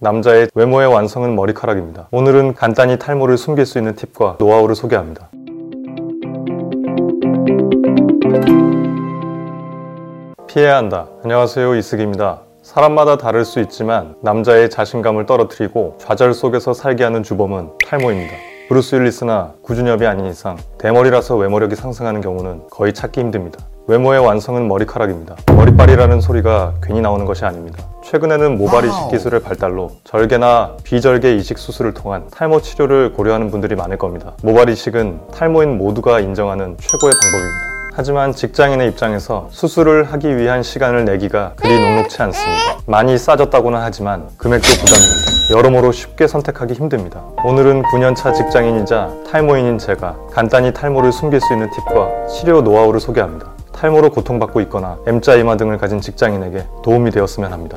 [0.00, 2.06] 남자의 외모의 완성은 머리카락입니다.
[2.12, 5.28] 오늘은 간단히 탈모를 숨길 수 있는 팁과 노하우를 소개합니다.
[10.46, 11.08] 피해야 한다.
[11.24, 11.74] 안녕하세요.
[11.74, 12.42] 이승입니다.
[12.62, 18.34] 사람마다 다를 수 있지만 남자의 자신감을 떨어뜨리고 좌절 속에서 살게 하는 주범은 탈모입니다.
[18.68, 23.66] 브루스 윌리스나 구준엽이 아닌 이상 대머리라서 외모력이 상승하는 경우는 거의 찾기 힘듭니다.
[23.88, 25.34] 외모의 완성은 머리카락입니다.
[25.56, 27.82] 머리빨이라는 소리가 괜히 나오는 것이 아닙니다.
[28.10, 33.98] 최근에는 모발 이식 기술의 발달로 절개나 비절개 이식 수술을 통한 탈모 치료를 고려하는 분들이 많을
[33.98, 34.32] 겁니다.
[34.42, 37.68] 모발 이식은 탈모인 모두가 인정하는 최고의 방법입니다.
[37.92, 42.78] 하지만 직장인의 입장에서 수술을 하기 위한 시간을 내기가 그리 녹록치 않습니다.
[42.86, 45.58] 많이 싸졌다고는 하지만 금액도 부담입니다.
[45.58, 47.22] 여러모로 쉽게 선택하기 힘듭니다.
[47.44, 53.50] 오늘은 9년차 직장인이자 탈모인인 제가 간단히 탈모를 숨길 수 있는 팁과 치료 노하우를 소개합니다.
[53.72, 57.76] 탈모로 고통받고 있거나 M자 이마 등을 가진 직장인에게 도움이 되었으면 합니다.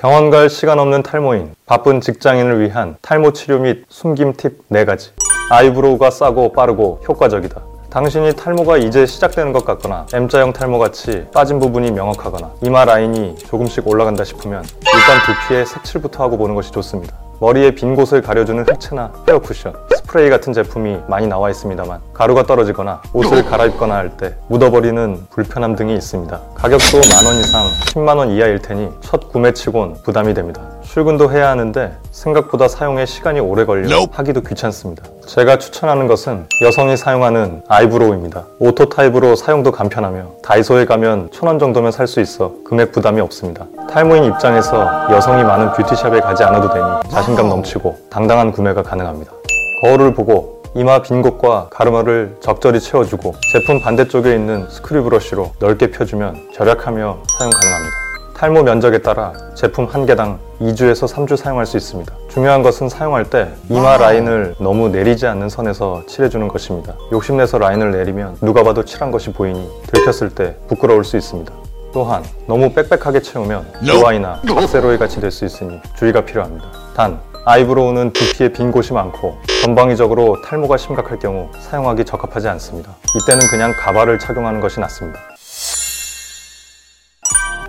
[0.00, 5.10] 병원 갈 시간 없는 탈모인, 바쁜 직장인을 위한 탈모 치료 및 숨김 팁 4가지.
[5.50, 7.60] 아이브로우가 싸고 빠르고 효과적이다.
[7.90, 14.24] 당신이 탈모가 이제 시작되는 것 같거나 M자형 탈모같이 빠진 부분이 명확하거나 이마 라인이 조금씩 올라간다
[14.24, 17.14] 싶으면 일단 두피에 색칠부터 하고 보는 것이 좋습니다.
[17.38, 19.74] 머리에 빈 곳을 가려주는 흑채나 헤어 쿠션,
[20.10, 25.94] 스프레이 같은 제품이 많이 나와 있습니다만 가루가 떨어지거나 옷을 갈아입거나 할 때 묻어버리는 불편함 등이
[25.94, 26.40] 있습니다.
[26.56, 27.62] 가격도 만 원 이상
[27.94, 30.62] 10만 원 이하일 테니 첫 구매치곤 부담이 됩니다.
[30.82, 35.04] 출근도 해야 하는데 생각보다 사용에 시간이 오래 걸려 하기도 귀찮습니다.
[35.26, 38.46] 제가 추천하는 것은 여성이 사용하는 아이브로우입니다.
[38.58, 43.66] 오토 타입으로 사용도 간편하며 다이소에 가면 천 원 정도면 살 수 있어 금액 부담이 없습니다.
[43.88, 49.39] 탈모인 입장에서 여성이 많은 뷰티샵에 가지 않아도 되니 자신감 넘치고 당당한 구매가 가능합니다.
[49.80, 56.50] 거울을 보고 이마 빈 곳과 가르마를 적절히 채워주고 제품 반대쪽에 있는 스크류 브러쉬로 넓게 펴주면
[56.54, 57.96] 절약하며 사용 가능합니다.
[58.36, 62.14] 탈모 면적에 따라 제품 한 개당 2주에서 3주 사용할 수 있습니다.
[62.30, 66.94] 중요한 것은 사용할 때 이마 라인을 너무 내리지 않는 선에서 칠해주는 것입니다.
[67.12, 71.52] 욕심내서 라인을 내리면 누가 봐도 칠한 것이 보이니 들켰을 때 부끄러울 수 있습니다.
[71.92, 76.66] 또한 너무 빽빽하게 채우면 노아이나 박세로이 같이 될 수 있으니 주의가 필요합니다.
[76.94, 82.94] 단 아이브로우는 두피에 빈 곳이 많고 전방위적으로 탈모가 심각할 경우 사용하기 적합하지 않습니다.
[83.14, 85.18] 이때는 그냥 가발을 착용하는 것이 낫습니다.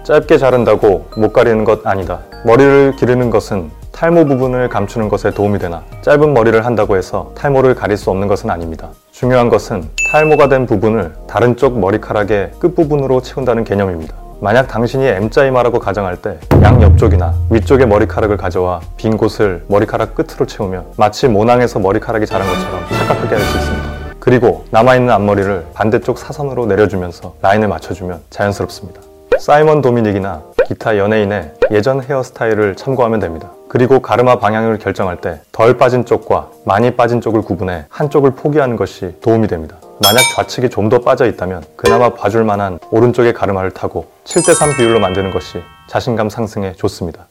[0.03, 2.19] 짧게 자른다고 못 가리는 것 아니다.
[2.43, 7.95] 머리를 기르는 것은 탈모 부분을 감추는 것에 도움이 되나 짧은 머리를 한다고 해서 탈모를 가릴
[7.97, 8.89] 수 없는 것은 아닙니다.
[9.11, 14.20] 중요한 것은 탈모가 된 부분을 다른 쪽 머리카락의 끝부분으로 채운다는 개념입니다.
[14.41, 20.45] 만약 당신이 M자 이마라고 가정할 때 양 옆쪽이나 위쪽의 머리카락을 가져와 빈 곳을 머리카락 끝으로
[20.47, 23.89] 채우면 마치 모낭에서 머리카락이 자란 것처럼 착각하게 할 수 있습니다.
[24.19, 29.01] 그리고 남아있는 앞머리를 반대쪽 사선으로 내려주면서 라인을 맞춰주면 자연스럽습니다.
[29.39, 33.49] 사이먼 도미닉이나 기타 연예인의 예전 헤어스타일을 참고하면 됩니다.
[33.67, 39.15] 그리고 가르마 방향을 결정할 때 덜 빠진 쪽과 많이 빠진 쪽을 구분해 한쪽을 포기하는 것이
[39.21, 39.77] 도움이 됩니다.
[40.03, 45.31] 만약 좌측이 좀 더 빠져 있다면 그나마 봐줄 만한 오른쪽의 가르마를 타고 7대3 비율로 만드는
[45.31, 47.27] 것이 자신감 상승에 좋습니다.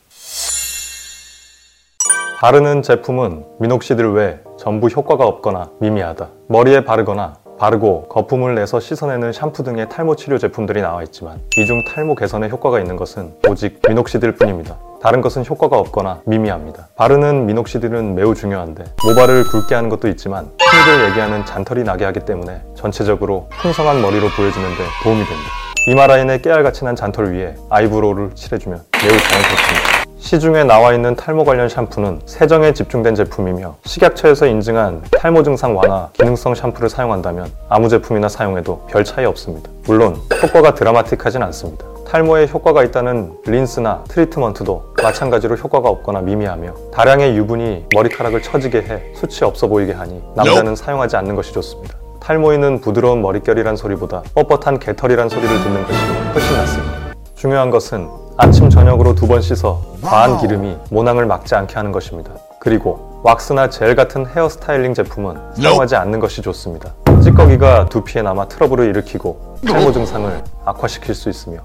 [2.40, 6.28] 바르는 제품은 미녹시딜 외 전부 효과가 없거나 미미하다.
[6.48, 11.84] 머리에 바르거나 바르고 거품을 내서 씻어내는 샴푸 등의 탈모 치료 제품들이 나와 있지만 이 중
[11.84, 14.78] 탈모 개선에 효과가 있는 것은 오직 미녹시딜 뿐입니다.
[15.02, 16.88] 다른 것은 효과가 없거나 미미합니다.
[16.94, 22.60] 바르는 미녹시딜은 매우 중요한데 모발을 굵게 하는 것도 있지만 흔히들 얘기하는 잔털이 나게 하기 때문에
[22.76, 25.50] 전체적으로 풍성한 머리로 보여주는데 도움이 됩니다.
[25.88, 30.00] 이마 라인에 깨알같이 난 잔털 위에 아이브로우를 칠해주면 매우 자연스럽습니다.
[30.18, 36.54] 시중에 나와 있는 탈모 관련 샴푸는 세정에 집중된 제품이며 식약처에서 인증한 탈모 증상 완화 기능성
[36.54, 39.70] 샴푸를 사용한다면 아무 제품이나 사용해도 별 차이 없습니다.
[39.86, 41.86] 물론 효과가 드라마틱하진 않습니다.
[42.10, 49.44] 탈모에 효과가 있다는 린스나 트리트먼트도 마찬가지로 효과가 없거나 미미하며 다량의 유분이 머리카락을 처지게 해 숱이
[49.44, 51.94] 없어 보이게 하니 남자는 사용하지 않는 것이 좋습니다.
[52.18, 55.98] 탈모인은 부드러운 머릿결이란 소리보다 뻣뻣한 개털이란 소리를 듣는 것이
[56.34, 56.96] 훨씬 낫습니다.
[57.36, 62.32] 중요한 것은 아침 저녁으로 두 번 씻어 과한 기름이 모낭을 막지 않게 하는 것입니다.
[62.58, 66.92] 그리고 왁스나 젤 같은 헤어 스타일링 제품은 사용하지 않는 것이 좋습니다.
[67.22, 71.60] 찌꺼기가 두피에 남아 트러블을 일으키고 탈모 증상을 악화시킬 수 있으며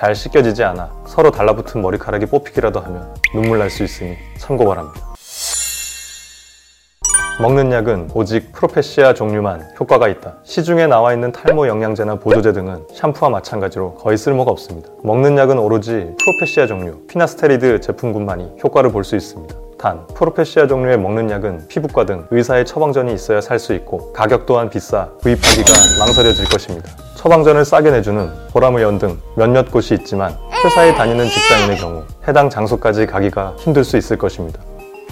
[0.00, 4.98] 잘 씻겨지지 않아 서로 달라붙은 머리카락이 뽑히기라도 하면 눈물 날 수 있으니 참고 바랍니다.
[7.38, 10.36] 먹는 약은 오직 프로페시아 종류만 효과가 있다.
[10.42, 14.88] 시중에 나와 있는 탈모 영양제나 보조제 등은 샴푸와 마찬가지로 거의 쓸모가 없습니다.
[15.02, 19.54] 먹는 약은 오로지 프로페시아 종류, 피나스테리드 제품군만이 효과를 볼 수 있습니다.
[19.80, 24.68] 단, 프로페시아 종류의 먹는 약은 피부과 등 의사의 처방전이 있어야 살 수 있고 가격 또한
[24.68, 26.90] 비싸 구입하기가 망설여질 것입니다.
[27.16, 33.54] 처방전을 싸게 내주는 보라무연 등 몇몇 곳이 있지만 회사에 다니는 직장인의 경우 해당 장소까지 가기가
[33.56, 34.60] 힘들 수 있을 것입니다.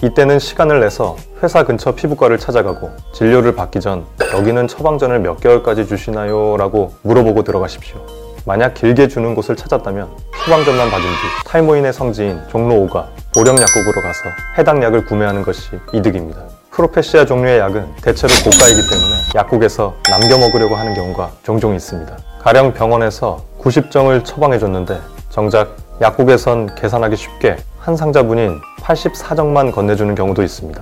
[0.03, 4.05] 이때는 시간을 내서 회사 근처 피부과를 찾아가고 진료를 받기 전
[4.35, 6.57] 여기는 처방전을 몇 개월까지 주시나요?
[6.57, 8.05] 라고 물어보고 들어가십시오.
[8.45, 14.29] 만약 길게 주는 곳을 찾았다면 처방전만 받은 뒤 탈모인의 성지인 종로 5가 보령 약국으로 가서
[14.57, 16.41] 해당 약을 구매하는 것이 이득입니다.
[16.71, 22.17] 프로페시아 종류의 약은 대체로 고가이기 때문에 약국에서 남겨 먹으려고 하는 경우가 종종 있습니다.
[22.39, 24.99] 가령 병원에서 90정을 처방해줬는데
[25.29, 30.81] 정작 약국에선 계산하기 쉽게 한 상자분인 84정만 건네주는 경우도 있습니다.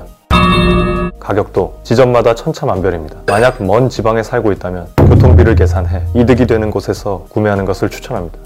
[1.19, 3.17] 가격도 지점마다 천차만별입니다.
[3.25, 8.37] 만약 먼 지방에 살고 있다면 교통비를 계산해 이득이 되는 곳에서 구매하는 것을 추천합니다.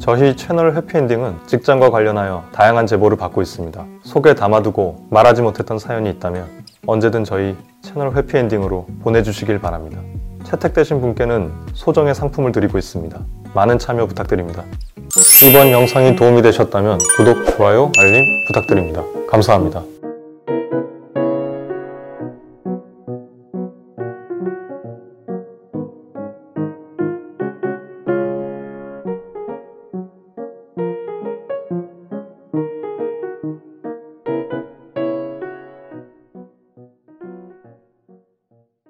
[0.00, 3.84] 저희 채널 해피엔딩은 직장과 관련하여 다양한 제보를 받고 있습니다.
[4.02, 6.46] 속에 담아두고 말하지 못했던 사연이 있다면
[6.86, 10.00] 언제든 저희 채널 해피엔딩으로 보내주시길 바랍니다.
[10.44, 13.20] 채택되신 분께는 소정의 상품을 드리고 있습니다.
[13.52, 14.64] 많은 참여 부탁드립니다.
[15.46, 19.04] 이번 영상이 도움이 되셨다면 구독, 좋아요, 알림 부탁드립니다.
[19.28, 19.82] 감사합니다.